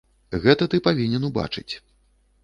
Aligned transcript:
Гэта 0.45 0.67
ты 0.73 0.79
павінен 0.87 1.27
убачыць. 1.29 1.69